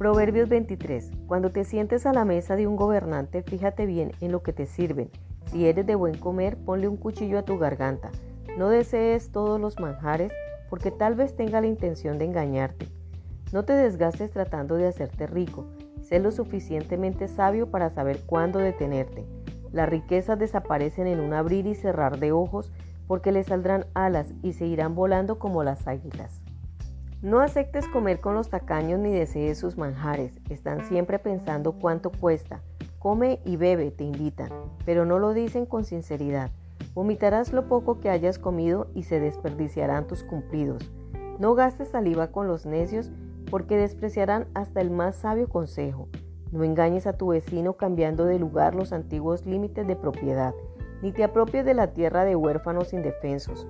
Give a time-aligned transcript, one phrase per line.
[0.00, 1.10] Proverbios 23.
[1.26, 4.64] Cuando te sientes a la mesa de un gobernante, fíjate bien en lo que te
[4.64, 5.10] sirven.
[5.52, 8.10] Si eres de buen comer, ponle un cuchillo a tu garganta.
[8.56, 10.32] No desees todos los manjares,
[10.70, 12.88] porque tal vez tenga la intención de engañarte.
[13.52, 15.66] No te desgastes tratando de hacerte rico.
[16.00, 19.26] Sé lo suficientemente sabio para saber cuándo detenerte.
[19.70, 22.72] Las riquezas desaparecen en un abrir y cerrar de ojos
[23.06, 26.40] porque le saldrán alas y se irán volando como las águilas.
[27.22, 30.32] No aceptes comer con los tacaños ni desees sus manjares.
[30.48, 32.62] Están siempre pensando cuánto cuesta.
[32.98, 34.48] Come y bebe, te invitan,
[34.86, 36.50] pero no lo dicen con sinceridad.
[36.94, 40.90] Vomitarás lo poco que hayas comido y se desperdiciarán tus cumplidos.
[41.38, 43.10] No gastes saliva con los necios
[43.50, 46.08] porque despreciarán hasta el más sabio consejo.
[46.52, 50.54] No engañes a tu vecino cambiando de lugar los antiguos límites de propiedad,
[51.02, 53.66] ni te apropies de la tierra de huérfanos indefensos,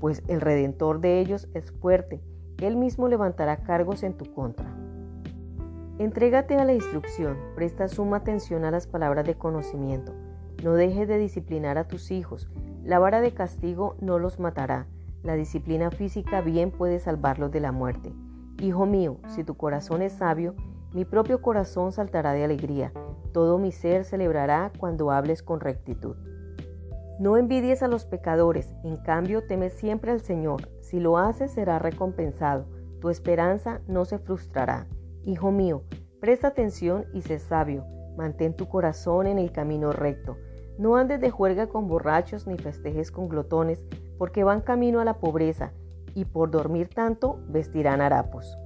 [0.00, 2.20] pues el redentor de ellos es fuerte
[2.60, 4.66] él mismo levantará cargos en tu contra.
[5.98, 10.12] Entrégate a la instrucción, presta suma atención a las palabras de conocimiento.
[10.62, 12.48] No dejes de disciplinar a tus hijos.
[12.84, 14.86] La vara de castigo no los matará.
[15.22, 18.12] La disciplina física bien puede salvarlos de la muerte.
[18.60, 20.54] Hijo mío, si tu corazón es sabio,
[20.92, 22.92] mi propio corazón saltará de alegría.
[23.32, 26.16] Todo mi ser celebrará cuando hables con rectitud.
[27.18, 30.68] No envidies a los pecadores, en cambio teme siempre al Señor.
[30.82, 32.66] Si lo haces será recompensado.
[33.00, 34.86] Tu esperanza no se frustrará.
[35.24, 35.82] Hijo mío,
[36.20, 37.84] presta atención y sé sabio.
[38.16, 40.36] Mantén tu corazón en el camino recto.
[40.78, 43.84] No andes de juerga con borrachos ni festejes con glotones,
[44.16, 45.72] porque van camino a la pobreza
[46.14, 48.56] y por dormir tanto vestirán harapos.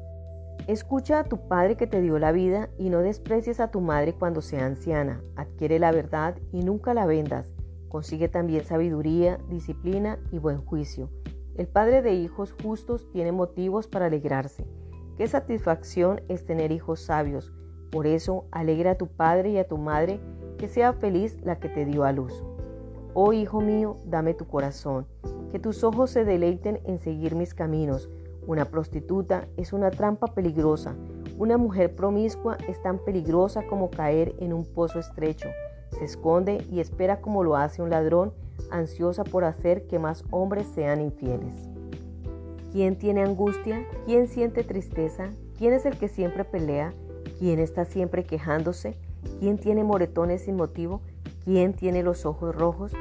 [0.66, 4.12] Escucha a tu padre que te dio la vida y no desprecies a tu madre
[4.12, 5.22] cuando sea anciana.
[5.36, 7.50] Adquiere la verdad y nunca la vendas
[7.92, 11.10] Consigue también sabiduría, disciplina y buen juicio.
[11.58, 14.64] El padre de hijos justos tiene motivos para alegrarse.
[15.18, 17.52] Qué satisfacción es tener hijos sabios.
[17.90, 20.20] Por eso, alegra a tu padre y a tu madre,
[20.56, 22.42] que sea feliz la que te dio a luz.
[23.12, 25.06] Oh Hijo mío, dame tu corazón,
[25.50, 28.08] que tus ojos se deleiten en seguir mis caminos.
[28.46, 30.96] Una prostituta es una trampa peligrosa.
[31.36, 35.50] Una mujer promiscua es tan peligrosa como caer en un pozo estrecho.
[35.98, 38.32] Se esconde y espera como lo hace un ladrón,
[38.70, 41.54] ansiosa por hacer que más hombres sean infieles.
[42.72, 43.86] ¿Quién tiene angustia?
[44.06, 45.30] ¿Quién siente tristeza?
[45.58, 46.94] ¿Quién es el que siempre pelea?
[47.38, 48.96] ¿Quién está siempre quejándose?
[49.40, 51.02] ¿Quién tiene moretones sin motivo?
[51.44, 52.92] ¿Quién tiene los ojos rojos?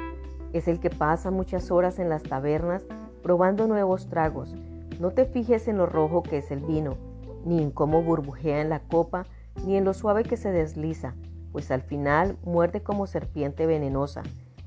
[0.51, 2.83] Es el que pasa muchas horas en las tabernas
[3.23, 4.53] probando nuevos tragos.
[4.99, 6.97] No te fijes en lo rojo que es el vino,
[7.45, 9.25] ni en cómo burbujea en la copa,
[9.65, 11.15] ni en lo suave que se desliza,
[11.51, 14.23] pues al final muerde como serpiente venenosa,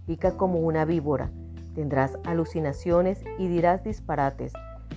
[0.07, 1.31] pica como una víbora,
[1.75, 4.53] tendrás alucinaciones y dirás disparates,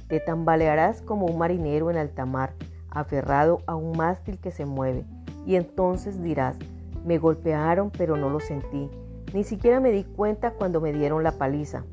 [0.08, 2.54] te tambalearás como un marinero en alta mar,
[2.90, 5.06] aferrado a un mástil que se mueve,
[5.46, 6.58] y entonces dirás,
[7.06, 8.90] me golpearon pero no lo sentí,
[9.34, 11.84] ni siquiera me di cuenta cuando me dieron la paliza.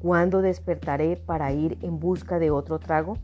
[0.00, 3.18] ¿Cuándo despertaré para ir en busca de otro trago?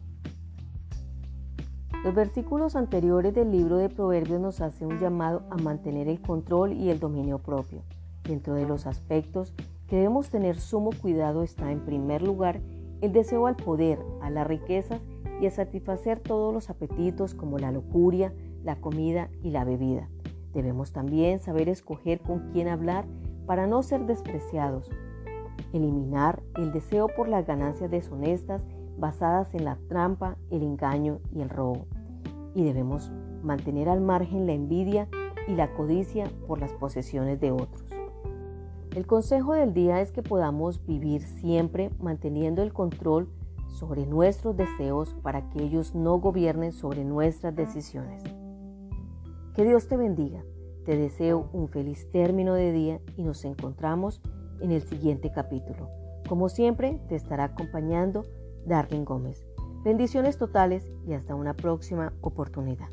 [2.05, 6.73] Los versículos anteriores del libro de Proverbios nos hacen un llamado a mantener el control
[6.73, 7.83] y el dominio propio.
[8.23, 9.53] Dentro de los aspectos
[9.89, 12.61] que debemos tener sumo cuidado está en primer lugar
[13.01, 15.01] el deseo al poder, a las riquezas
[15.41, 18.33] y a satisfacer todos los apetitos como la locuria,
[18.63, 20.09] la comida y la bebida.
[20.55, 23.07] Debemos también saber escoger con quién hablar
[23.45, 24.89] para no ser despreciados.
[25.73, 28.65] Eliminar el deseo por las ganancias deshonestas
[28.99, 31.87] basadas en la trampa, el engaño y el robo.
[32.55, 33.11] Y debemos
[33.43, 35.09] mantener al margen la envidia
[35.47, 37.85] y la codicia por las posesiones de otros.
[38.95, 43.29] El consejo del día es que podamos vivir siempre manteniendo el control
[43.69, 48.23] sobre nuestros deseos para que ellos no gobiernen sobre nuestras decisiones.
[49.55, 50.43] Que Dios te bendiga.
[50.85, 54.23] Te deseo un feliz término de día y nos encontramos
[54.61, 55.89] en el siguiente capítulo.
[56.29, 58.25] Como siempre, te estará acompañando
[58.67, 59.47] Darwin Gómez.
[59.85, 62.89] Bendiciones totales y hasta una próxima oportunidad.